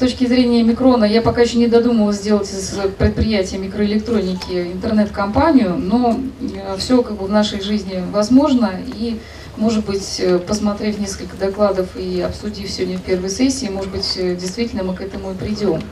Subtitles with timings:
[0.00, 6.76] точки зрения микрона, я пока еще не додумалась сделать из предприятия микроэлектроники интернет-компанию, но э,
[6.78, 8.72] все как бы в нашей жизни возможно.
[8.96, 9.20] И,
[9.58, 14.82] может быть, э, посмотрев несколько докладов и обсудив сегодня в первой сессии, может быть, действительно
[14.82, 15.82] мы к этому и придем.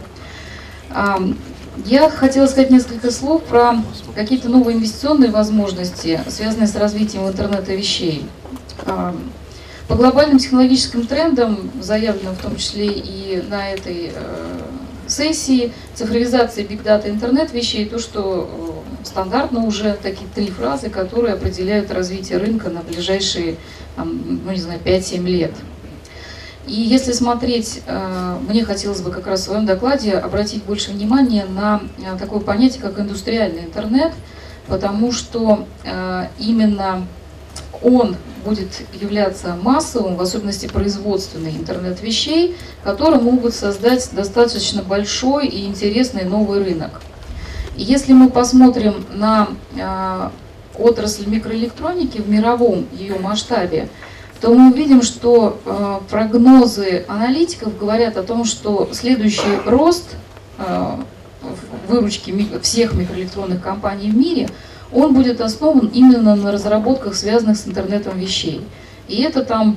[1.84, 3.74] Я хотела сказать несколько слов про
[4.14, 8.26] какие-то новые инвестиционные возможности, связанные с развитием интернета вещей.
[9.88, 14.60] По глобальным технологическим трендам, заявленным в том числе и на этой э,
[15.06, 18.50] сессии, цифровизация, бигдата, интернет вещей, то, что
[19.00, 23.56] э, стандартно уже такие три фразы, которые определяют развитие рынка на ближайшие,
[23.96, 25.54] там, ну не знаю, 5-7 лет.
[26.66, 31.46] И если смотреть, э, мне хотелось бы как раз в своем докладе обратить больше внимания
[31.46, 31.80] на
[32.18, 34.12] такое понятие, как индустриальный интернет,
[34.66, 35.66] потому что
[36.38, 37.06] именно
[37.82, 45.66] он будет являться массовым, в особенности производственный интернет вещей, которые могут создать достаточно большой и
[45.66, 47.00] интересный новый рынок.
[47.76, 50.28] Если мы посмотрим на э,
[50.78, 53.88] отрасль микроэлектроники в мировом ее масштабе,
[54.40, 60.16] то мы увидим, что э, прогнозы аналитиков говорят о том, что следующий рост
[60.58, 60.96] э,
[61.88, 64.48] выручки всех микроэлектронных компаний в мире–
[64.92, 68.62] он будет основан именно на разработках, связанных с интернетом вещей.
[69.08, 69.76] И это там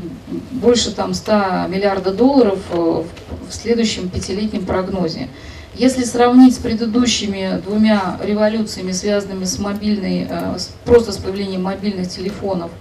[0.51, 5.29] больше там, 100 миллиардов долларов э, в следующем пятилетнем прогнозе.
[5.73, 12.71] Если сравнить с предыдущими двумя революциями, связанными с мобильной, э, просто с появлением мобильных телефонов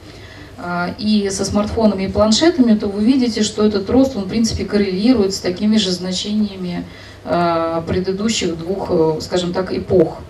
[0.58, 4.64] э, и со смартфонами и планшетами, то вы видите, что этот рост, он в принципе
[4.64, 6.84] коррелирует с такими же значениями
[7.22, 10.20] предыдущих двух, скажем так, эпох.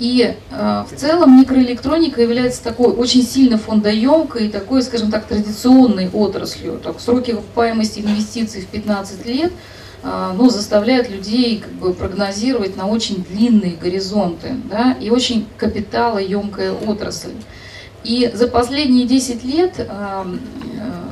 [0.00, 6.80] И э, в целом микроэлектроника является такой очень сильно фондоемкой, такой, скажем так, традиционной отраслью.
[6.82, 9.52] Так, сроки окупаемости инвестиций в 15 лет
[10.02, 14.56] э, ну, заставляют людей как бы, прогнозировать на очень длинные горизонты.
[14.70, 17.34] Да, и очень капиталоемкая отрасль.
[18.02, 20.24] И за последние 10 лет э,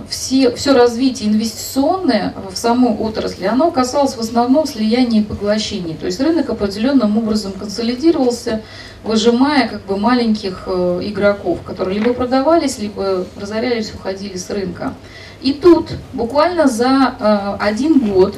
[0.09, 5.95] все, все развитие инвестиционное в самой отрасли, оно касалось в основном слияния и поглощений.
[5.95, 8.63] То есть рынок определенным образом консолидировался,
[9.05, 14.95] выжимая как бы маленьких э, игроков, которые либо продавались, либо разорялись, уходили с рынка.
[15.43, 18.37] И тут буквально за э, один год,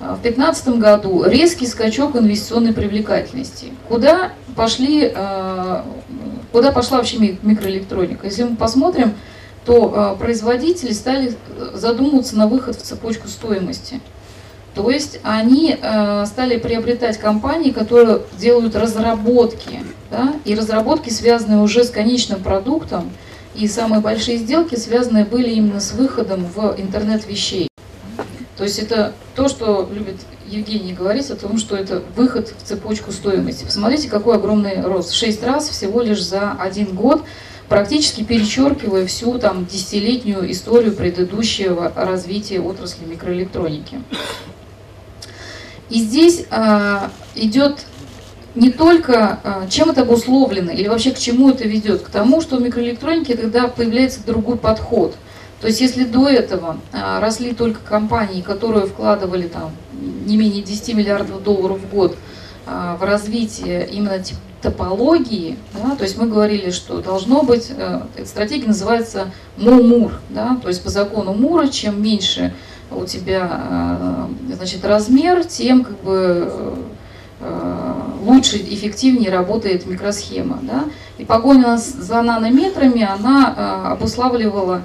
[0.00, 3.72] э, в 2015 году, резкий скачок инвестиционной привлекательности.
[3.88, 5.12] Куда, пошли,
[6.52, 8.26] куда пошла вообще микроэлектроника?
[8.26, 9.14] Если мы посмотрим,
[9.64, 14.00] то э, производители стали э, задумываться на выход в цепочку стоимости.
[14.74, 21.84] То есть они э, стали приобретать компании, которые делают разработки, да, и разработки, связанные уже
[21.84, 23.10] с конечным продуктом,
[23.54, 27.68] и самые большие сделки связанные были именно с выходом в интернет вещей.
[28.56, 30.16] То есть это то, что любит
[30.46, 33.64] Евгений говорить о том, что это выход в цепочку стоимости.
[33.64, 35.12] Посмотрите, какой огромный рост.
[35.12, 37.22] Шесть раз всего лишь за один год
[37.70, 44.02] практически перечеркивая всю там десятилетнюю историю предыдущего развития отрасли микроэлектроники.
[45.88, 46.98] И здесь э,
[47.36, 47.86] идет
[48.56, 52.56] не только, э, чем это обусловлено, или вообще к чему это ведет, к тому, что
[52.56, 55.14] в микроэлектронике тогда появляется другой подход.
[55.60, 59.70] То есть если до этого э, росли только компании, которые вкладывали там
[60.26, 62.16] не менее 10 миллиардов долларов в год
[62.66, 64.20] э, в развитие именно
[64.62, 70.58] топологии, да, то есть мы говорили, что должно быть, э, эта стратегия называется МОМУР, да,
[70.62, 72.52] то есть по закону Мура, чем меньше
[72.90, 76.52] у тебя э, значит, размер, тем как бы
[77.40, 80.58] э, лучше, эффективнее работает микросхема.
[80.62, 80.84] Да?
[81.16, 84.82] И погоня за нанометрами, она обуславливала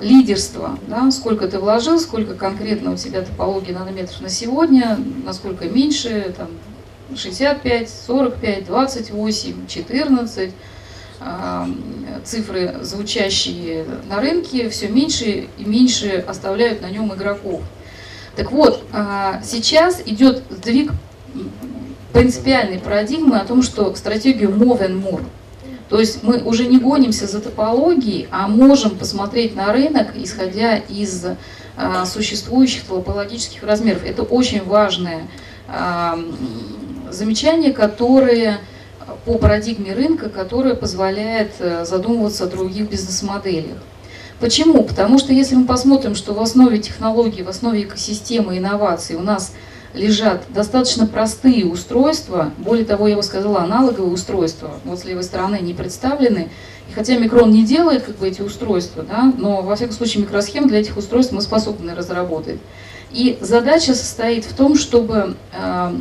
[0.00, 6.32] лидерство, да, сколько ты вложил, сколько конкретно у тебя топологии нанометров на сегодня, насколько меньше,
[6.36, 6.48] там,
[7.16, 10.50] 65, 45, 28, 14.
[12.24, 17.62] Цифры, звучащие на рынке, все меньше и меньше оставляют на нем игроков.
[18.36, 20.92] Так вот, а, сейчас идет сдвиг
[22.12, 25.24] принципиальной парадигмы о том, что стратегию more and more.
[25.88, 31.26] То есть мы уже не гонимся за топологией, а можем посмотреть на рынок, исходя из
[31.76, 34.04] а, существующих топологических размеров.
[34.04, 35.22] Это очень важная
[37.12, 38.58] замечания, которые
[39.24, 43.78] по парадигме рынка, которая позволяет э, задумываться о других бизнес-моделях.
[44.40, 44.84] Почему?
[44.84, 49.52] Потому что если мы посмотрим, что в основе технологий, в основе экосистемы инноваций у нас
[49.94, 55.58] лежат достаточно простые устройства, более того, я бы сказала, аналоговые устройства, вот с левой стороны
[55.60, 56.50] не представлены,
[56.88, 60.68] и хотя микрон не делает как бы эти устройства, да, но во всяком случае микросхем
[60.68, 62.60] для этих устройств мы способны разработать.
[63.10, 65.92] И задача состоит в том, чтобы э,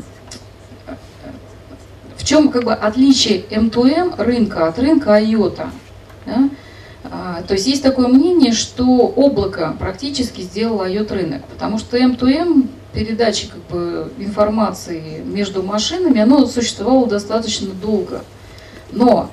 [2.27, 5.69] чем как бы отличие M2M рынка от рынка IOTA.
[6.25, 6.49] Да?
[7.05, 12.67] А, то есть есть такое мнение, что облако практически сделало IOT рынок, потому что M2M
[12.93, 18.25] передачи как бы, информации между машинами, оно существовало достаточно долго.
[18.91, 19.31] Но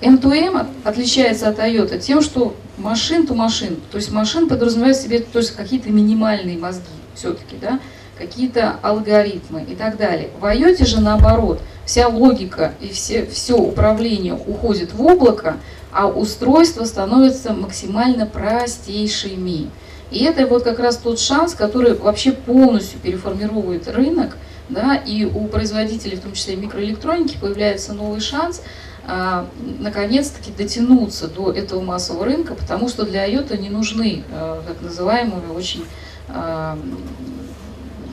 [0.00, 5.40] M2M отличается от IOTA тем, что машин to машин, то есть машин подразумевает себе то
[5.54, 7.80] какие-то минимальные мозги все-таки, да,
[8.18, 10.30] какие-то алгоритмы и так далее.
[10.38, 15.56] В IoT же наоборот, вся логика и все, все управление уходит в облако,
[15.92, 19.70] а устройства становятся максимально простейшими.
[20.10, 24.36] И это вот как раз тот шанс, который вообще полностью переформирует рынок,
[24.68, 28.62] да, и у производителей, в том числе микроэлектроники, появляется новый шанс
[29.04, 29.48] а,
[29.80, 35.50] наконец-таки дотянуться до этого массового рынка, потому что для IOTA не нужны а, так называемые
[35.52, 35.84] очень
[36.28, 36.78] а,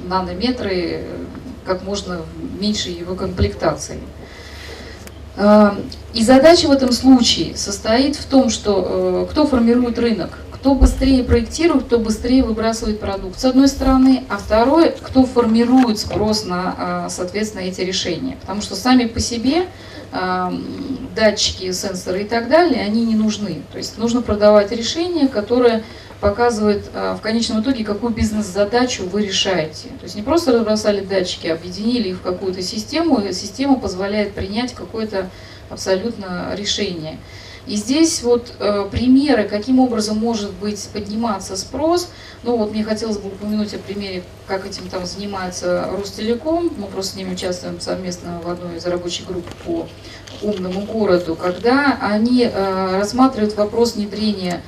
[0.10, 1.06] нанометры,
[1.66, 2.22] как можно
[2.60, 4.00] меньше его комплектации.
[5.38, 5.78] А,
[6.14, 11.24] и задача в этом случае состоит в том, что э, кто формирует рынок, кто быстрее
[11.24, 17.10] проектирует, кто быстрее выбрасывает продукт, с одной стороны, а второй, кто формирует спрос на, а,
[17.10, 18.36] соответственно, эти решения.
[18.42, 19.68] Потому что сами по себе
[21.16, 23.62] датчики, сенсоры и так далее, они не нужны.
[23.72, 25.84] То есть нужно продавать решения, которые
[26.20, 29.88] показывают в конечном итоге, какую бизнес-задачу вы решаете.
[30.00, 34.74] То есть не просто разбросали датчики, объединили их в какую-то систему, и система позволяет принять
[34.74, 35.30] какое-то
[35.70, 37.18] абсолютно решение.
[37.68, 42.10] И здесь вот э, примеры, каким образом может быть подниматься спрос.
[42.42, 46.72] Ну вот мне хотелось бы упомянуть о примере, как этим там занимается Ростелеком.
[46.78, 49.88] Мы просто с ними участвуем совместно в одной из рабочих групп по
[50.42, 54.64] умному городу, когда они э, рассматривают вопрос внедрения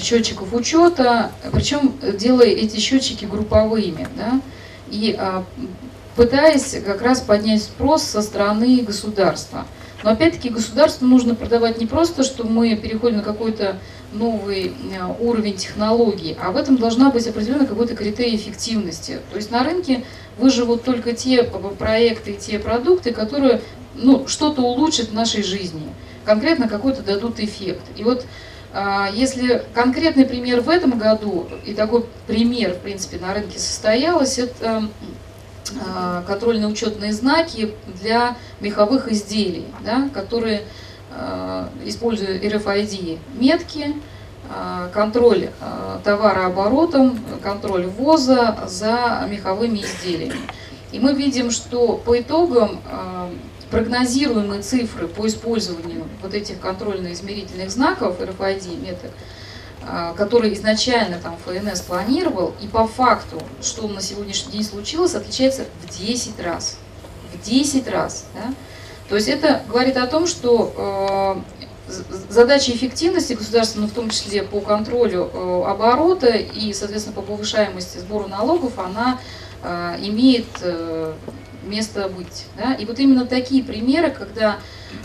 [0.00, 4.40] счетчиков учета, причем делая эти счетчики групповыми, да,
[4.90, 5.42] и э,
[6.16, 9.66] пытаясь как раз поднять спрос со стороны государства.
[10.02, 13.78] Но опять-таки государству нужно продавать не просто, что мы переходим на какой-то
[14.12, 19.20] новый э, уровень технологий, а в этом должна быть определенный какой-то критерий эффективности.
[19.30, 20.04] То есть на рынке
[20.38, 23.60] выживут только те проекты и те продукты, которые
[23.94, 25.92] ну, что-то улучшат в нашей жизни,
[26.24, 27.82] конкретно какой-то дадут эффект.
[27.96, 28.26] И вот а,
[29.14, 34.88] если конкретный пример в этом году, и такой пример, в принципе, на рынке состоялось, это
[35.86, 40.62] а, контрольно-учетные знаки для меховых изделий, да, которые
[41.12, 43.94] э, используют RFID метки,
[44.92, 45.50] контроль
[46.02, 50.40] товарооборотом, контроль ввоза за меховыми изделиями.
[50.90, 52.80] И мы видим, что по итогам
[53.70, 59.10] прогнозируемые цифры по использованию вот этих контрольно-измерительных знаков RFID меток
[59.82, 65.64] а, который изначально там ФНС планировал, и по факту, что на сегодняшний день случилось, отличается
[65.82, 66.76] в 10 раз.
[67.32, 68.26] В 10 раз.
[68.34, 68.52] Да?
[69.08, 71.42] То есть это говорит о том, что
[71.88, 71.92] э,
[72.28, 77.98] задача эффективности государства, ну, в том числе по контролю э, оборота и, соответственно, по повышаемости
[77.98, 79.18] сбора налогов, она
[79.62, 81.14] э, имеет э,
[81.70, 82.46] место быть.
[82.56, 82.74] Да?
[82.74, 84.58] И вот именно такие примеры, когда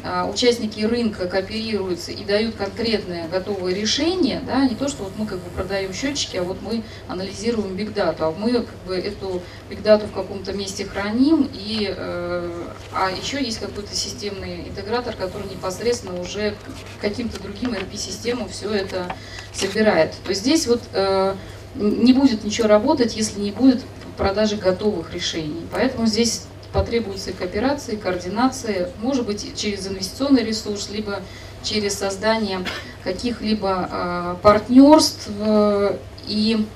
[0.04, 5.26] а, участники рынка кооперируются и дают конкретное готовое решение, да, не то, что вот мы
[5.26, 10.08] как бы продаем счетчики, а вот мы анализируем бигдату, а мы как бы эту бигдату
[10.08, 16.56] в каком-то месте храним, и, э, а еще есть какой-то системный интегратор, который непосредственно уже
[17.02, 19.16] каким-то другим ERP-системам все это
[19.54, 20.14] собирает.
[20.24, 21.36] То есть здесь вот э,
[21.76, 23.82] не будет ничего работать, если не будет
[24.18, 25.66] продажи готовых решений.
[25.72, 26.44] Поэтому здесь
[26.76, 31.22] потребуется кооперация, координация, может быть, через инвестиционный ресурс, либо
[31.64, 32.64] через создание
[33.04, 36.68] каких-либо э, партнерств э, и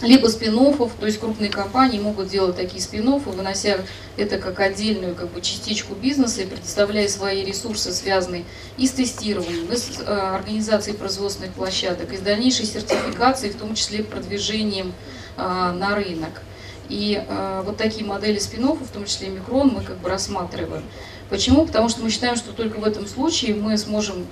[0.00, 3.80] либо спин то есть крупные компании могут делать такие спин вынося
[4.16, 8.44] это как отдельную как бы, частичку бизнеса и предоставляя свои ресурсы, связанные
[8.78, 13.74] и с тестированием, и с э, организацией производственных площадок, и с дальнейшей сертификацией, в том
[13.74, 14.92] числе продвижением
[15.36, 16.42] э, на рынок.
[16.90, 20.82] И э, вот такие модели спин в том числе и микрон, мы как бы рассматриваем.
[21.30, 21.64] Почему?
[21.64, 24.26] Потому что мы считаем, что только в этом случае мы сможем,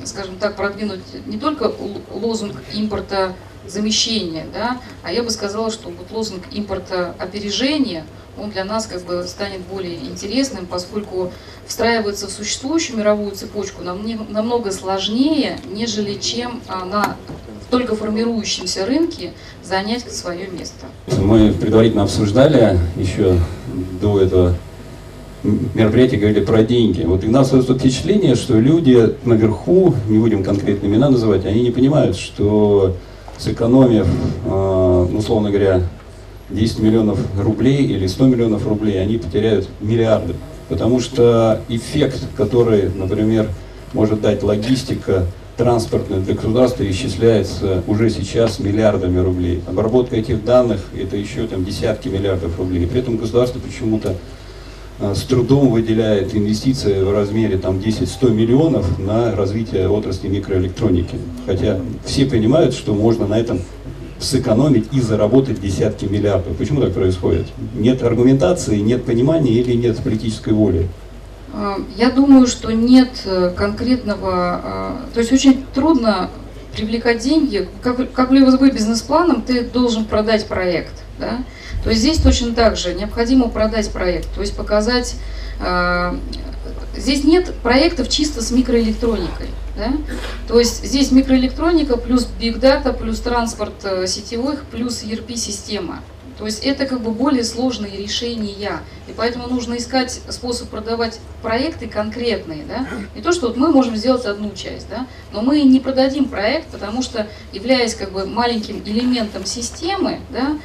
[0.00, 1.72] э, скажем так, продвинуть не только
[2.10, 3.34] лозунг импорта
[3.66, 8.06] замещения, да, а я бы сказала, что вот лозунг импорта опережения,
[8.38, 11.32] он для нас как бы станет более интересным, поскольку
[11.66, 17.16] встраиваться в существующую мировую цепочку намного сложнее, нежели чем а, на
[17.70, 19.32] только формирующемся рынке
[19.62, 20.86] занять свое место.
[21.20, 23.38] Мы предварительно обсуждали еще
[24.00, 24.54] до этого
[25.74, 27.02] мероприятия, говорили про деньги.
[27.02, 31.70] Вот у нас создается впечатление, что люди наверху, не будем конкретно имена называть, они не
[31.70, 32.96] понимают, что
[33.38, 34.06] сэкономив,
[34.44, 35.82] э, условно говоря,
[36.50, 40.34] 10 миллионов рублей или 100 миллионов рублей, они потеряют миллиарды.
[40.68, 43.48] Потому что эффект, который, например,
[43.92, 49.62] может дать логистика, транспортная для государства исчисляется уже сейчас миллиардами рублей.
[49.66, 52.86] Обработка этих данных это еще там десятки миллиардов рублей.
[52.86, 54.14] При этом государство почему-то
[55.00, 61.16] э, с трудом выделяет инвестиции в размере там 10-100 миллионов на развитие отрасли микроэлектроники.
[61.46, 63.60] Хотя все понимают, что можно на этом
[64.18, 66.56] сэкономить и заработать десятки миллиардов.
[66.56, 67.46] Почему так происходит?
[67.74, 70.88] Нет аргументации, нет понимания или нет политической воли?
[71.56, 76.30] А, я думаю, что нет э, конкретного, а, то есть очень трудно
[76.74, 77.68] привлекать деньги.
[77.82, 80.92] Как, как любой бизнес-планом, ты должен продать проект.
[81.18, 81.38] Да?
[81.82, 85.16] То есть здесь точно так же необходимо продать проект, то есть показать...
[86.94, 89.48] Здесь нет проектов чисто с микроэлектроникой.
[89.76, 89.92] Да?
[90.48, 96.00] То есть здесь микроэлектроника плюс data, плюс транспорт э, сетевых, плюс ERP-система.
[96.38, 101.88] То есть это как бы более сложные решения, и поэтому нужно искать способ продавать проекты
[101.88, 102.86] конкретные, да?
[103.14, 105.06] Не то, что вот мы можем сделать одну часть, да?
[105.32, 110.58] Но мы не продадим проект, потому что являясь как бы маленьким элементом системы, да,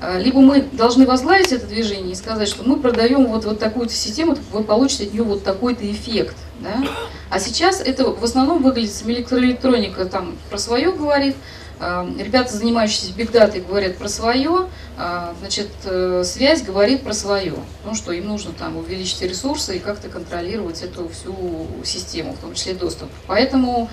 [0.00, 3.92] а, либо мы должны возглавить это движение и сказать, что мы продаем вот, вот такую-то
[3.92, 6.36] систему, вы получите от нее вот такой-то эффект.
[6.60, 6.84] Да?
[7.30, 11.36] А сейчас это в основном выглядит, электроэлектроника там про свое говорит,
[11.80, 17.54] ребята, занимающиеся бигдатой, говорят про свое, а, значит, э, связь говорит про свое.
[17.84, 22.54] Ну что, им нужно там увеличить ресурсы и как-то контролировать эту всю систему, в том
[22.54, 23.08] числе доступ.
[23.28, 23.88] Поэтому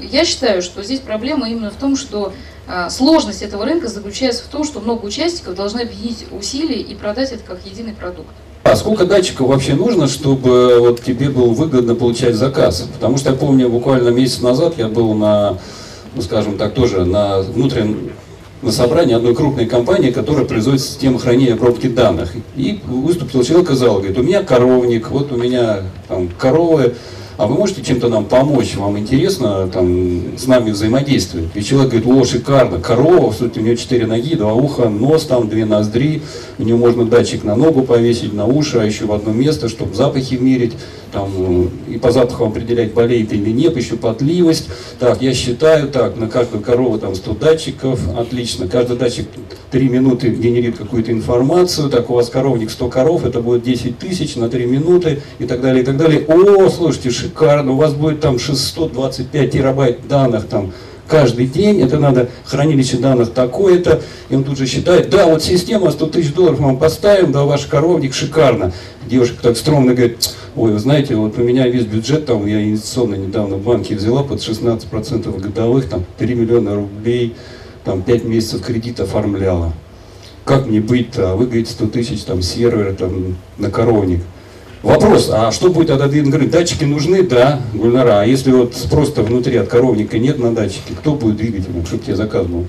[0.00, 2.32] я считаю, что здесь проблема именно в том, что
[2.68, 7.32] а, сложность этого рынка заключается в том, что много участников должны объединить усилия и продать
[7.32, 8.30] это как единый продукт.
[8.62, 12.86] А сколько датчиков вообще нужно, чтобы вот тебе было выгодно получать заказ?
[12.92, 15.58] Потому что я помню, буквально месяц назад я был на,
[16.14, 18.10] ну скажем так, тоже на внутреннем
[18.60, 22.32] на собрании одной крупной компании, которая производит систему хранения обработки данных.
[22.56, 26.96] И выступил человек и сказал, говорит, у меня коровник, вот у меня там коровы,
[27.38, 31.46] а вы можете чем-то нам помочь, вам интересно там, с нами взаимодействовать?
[31.54, 35.48] И человек говорит, о, шикарно, корова, сути, у нее четыре ноги, два уха, нос там,
[35.48, 36.22] две ноздри,
[36.58, 39.94] у нее можно датчик на ногу повесить, на уши, а еще в одно место, чтобы
[39.94, 40.72] запахи мерить,
[41.12, 44.68] там, и по запахам определять, болеет или нет, еще потливость.
[44.98, 49.26] Так, я считаю, так, на каждую корову там 100 датчиков, отлично, каждый датчик
[49.70, 54.34] 3 минуты генерит какую-то информацию, так, у вас коровник 100 коров, это будет 10 тысяч
[54.34, 56.24] на 3 минуты, и так далее, и так далее.
[56.26, 60.72] О, слушайте, шикарно, у вас будет там 625 терабайт данных там
[61.06, 65.90] каждый день, это надо хранилище данных такое-то, и он тут же считает, да, вот система
[65.90, 68.72] 100 тысяч долларов мы вам поставим, да, ваш коровник шикарно.
[69.08, 73.14] Девушка так стромно говорит, ой, вы знаете, вот у меня весь бюджет, там, я инвестиционно
[73.14, 77.34] недавно в банке взяла под 16% годовых, там, 3 миллиона рублей,
[77.84, 79.72] там, 5 месяцев кредит оформляла.
[80.44, 81.36] Как мне быть-то?
[81.36, 84.20] Вы говорите, 100 тысяч, там, сервер, там, на коровник.
[84.82, 86.04] Вопрос, а что будет тогда?
[86.04, 90.54] Он говорит, датчики нужны, да, Гульнара, а если вот просто внутри от коровника нет на
[90.54, 92.66] датчике, кто будет двигателем, чтобы тебе заказ был?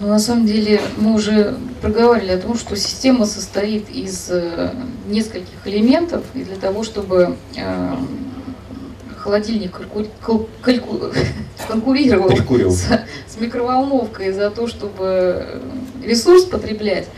[0.00, 4.70] Ну, на самом деле, мы уже проговорили о том, что система состоит из э,
[5.08, 7.94] нескольких элементов, и для того, чтобы э,
[9.16, 10.48] холодильник кальку...
[10.62, 11.00] Кальку...
[11.68, 12.30] конкурировал
[12.70, 12.84] с,
[13.26, 15.60] с микроволновкой за то, чтобы
[16.04, 17.08] ресурс потреблять,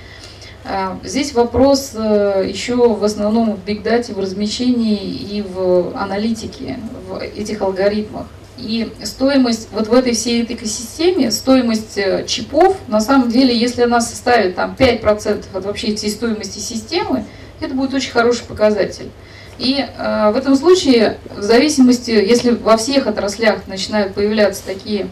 [1.02, 7.62] здесь вопрос э, еще в основном в бигдате, в размещении и в аналитике, в этих
[7.62, 8.26] алгоритмах.
[8.58, 13.82] И стоимость вот в этой всей этой экосистеме, стоимость э, чипов, на самом деле, если
[13.82, 17.24] она составит там 5% от вообще всей стоимости системы,
[17.60, 19.10] это будет очень хороший показатель.
[19.58, 25.08] И э, в этом случае, в зависимости, если во всех отраслях начинают появляться такие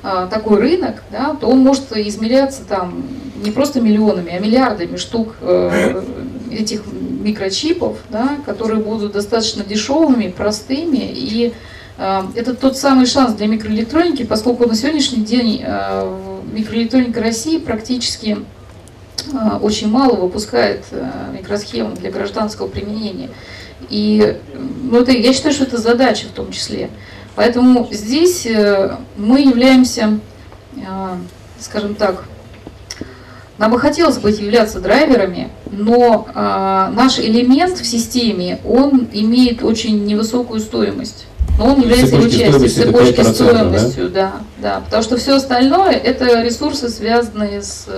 [0.00, 3.02] а, такой рынок, да, то он может измеряться там
[3.42, 6.02] не просто миллионами, а миллиардами штук э,
[6.50, 11.10] этих микрочипов, да, которые будут достаточно дешевыми, простыми.
[11.14, 11.52] И
[11.98, 18.38] э, это тот самый шанс для микроэлектроники, поскольку на сегодняшний день э, микроэлектроника России практически
[19.60, 20.84] очень мало выпускает
[21.34, 23.28] микросхем для гражданского применения.
[23.90, 24.38] И
[24.84, 26.88] ну, это, я считаю, что это задача в том числе.
[27.34, 28.48] Поэтому здесь
[29.18, 30.18] мы являемся,
[31.60, 32.24] скажем так,
[33.58, 40.04] нам бы хотелось бы являться драйверами, но э, наш элемент в системе, он имеет очень
[40.04, 41.26] невысокую стоимость.
[41.58, 44.32] Но он является его частью, цепочки стоимостью, да?
[44.58, 44.80] да, да.
[44.84, 47.88] Потому что все остальное это ресурсы, связанные с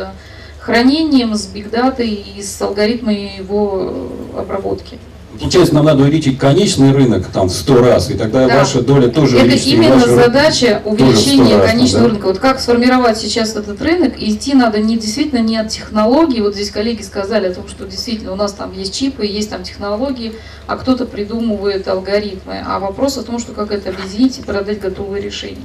[0.61, 4.99] хранением, с бигдатой и с алгоритмами его обработки.
[5.39, 8.59] Получается, нам надо увеличить конечный рынок там в 100 раз, и тогда Да.
[8.59, 9.71] ваша доля тоже Это увеличится.
[9.71, 12.11] именно задача увеличения 100 раз, конечного да?
[12.11, 12.27] рынка.
[12.27, 16.41] Вот как сформировать сейчас этот рынок, и идти надо не действительно не от технологий.
[16.41, 19.63] Вот здесь коллеги сказали о том, что действительно у нас там есть чипы, есть там
[19.63, 20.33] технологии,
[20.67, 22.63] а кто-то придумывает алгоритмы.
[22.67, 25.63] А вопрос о том, что как это объединить и продать готовые решения.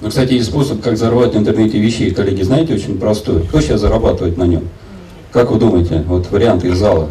[0.00, 3.42] Ну, кстати, есть способ, как зарабатывать на интернете вещей, коллеги, знаете, очень простой.
[3.46, 4.68] Кто сейчас зарабатывает на нем?
[5.32, 6.04] Как вы думаете?
[6.06, 7.08] Вот варианты из зала.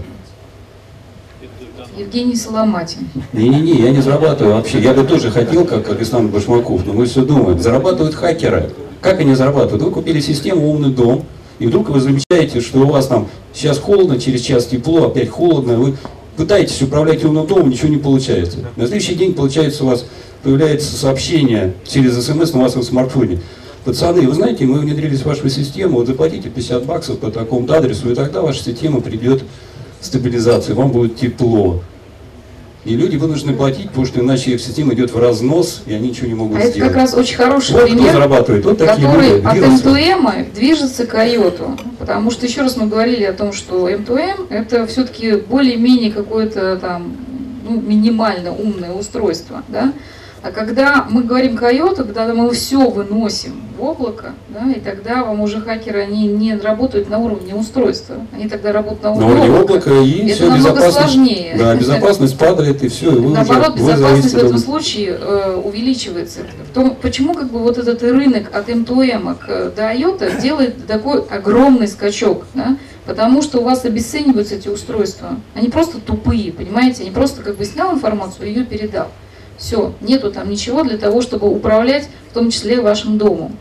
[1.98, 3.10] Евгений Соломатин.
[3.34, 4.80] Не-не-не, я не зарабатываю вообще.
[4.80, 7.60] Я бы тоже хотел, как Александр Башмаков, но мы все думаем.
[7.60, 8.72] Зарабатывают хакеры.
[9.02, 9.84] Как они зарабатывают?
[9.84, 11.26] Вы купили систему «Умный дом»,
[11.60, 15.76] и вдруг вы замечаете, что у вас там сейчас холодно, через час тепло, опять холодно,
[15.76, 15.96] вы
[16.38, 18.60] пытаетесь управлять умным домом, ничего не получается.
[18.76, 20.06] На следующий день, получается, у вас
[20.44, 23.42] появляется сообщение через смс на вашем смартфоне.
[23.84, 28.12] Пацаны, вы знаете, мы внедрились в вашу систему, вот заплатите 50 баксов по такому-то адресу,
[28.12, 29.44] и тогда ваша система придет
[30.02, 31.82] стабилизацию, вам будет тепло.
[32.84, 36.28] И люди вынуждены платить, потому что иначе их система идет в разнос, и они ничего
[36.28, 36.92] не могут А это сделать.
[36.92, 38.12] как раз очень хороший вот кто пример.
[38.14, 39.46] зарабатывает, вот такие который люди.
[39.46, 39.56] от.
[39.58, 41.80] M2M движется к IOT.
[42.00, 47.16] Потому что еще раз мы говорили о том, что M2M это все-таки более-менее какое-то там
[47.70, 49.62] ну, минимально умное устройство.
[49.68, 49.94] Да?
[50.44, 55.24] А когда мы говорим к IOT, когда мы все выносим в облако, да, и тогда
[55.24, 59.44] вам уже хакеры они не работают на уровне устройства, они тогда работают на На уровне
[59.44, 59.90] уровне облака.
[59.92, 61.56] облака, и Это намного сложнее.
[61.60, 65.18] да, безопасность падает, и все, и вы Наоборот, уже вы безопасность в зависите этом случае
[65.22, 66.40] э, увеличивается.
[66.72, 70.88] В том, почему как бы вот этот рынок от M2M к э, до IOTA делает
[70.88, 72.46] такой огромный скачок?
[72.56, 72.78] Да?
[73.06, 75.36] Потому что у вас обесцениваются эти устройства.
[75.54, 77.04] Они просто тупые, понимаете?
[77.04, 79.10] Они просто как бы снял информацию и ее передал.
[79.62, 83.56] Все, нету там ничего для того, чтобы управлять, в том числе вашим домом.